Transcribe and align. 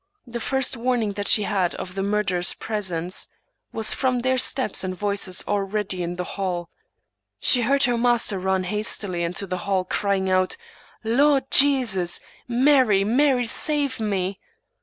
The 0.25 0.39
first 0.39 0.75
warning 0.75 1.11
that 1.13 1.27
she 1.27 1.43
had 1.43 1.75
of 1.75 1.93
the 1.93 2.01
mur 2.01 2.23
derers' 2.23 2.57
presence 2.57 3.27
was 3.71 3.93
from 3.93 4.17
their 4.17 4.39
steps 4.39 4.83
and 4.83 4.95
voices 4.97 5.43
already 5.47 6.01
in 6.01 6.15
the 6.15 6.23
hall. 6.23 6.71
She 7.39 7.61
heard 7.61 7.83
her 7.83 7.99
master 7.99 8.39
run 8.39 8.63
hastily 8.63 9.21
into 9.21 9.45
the 9.45 9.57
hall, 9.59 9.83
129 9.87 10.33
English 10.39 10.57
Mystery 11.03 11.13
Stories 11.13 11.19
•crying 11.19 11.19
out," 11.19 11.29
Lord 11.29 11.51
Jesus!— 11.51 12.19
Mary, 12.47 13.03
Mary, 13.03 13.45
save 13.45 13.99
me 13.99 14.39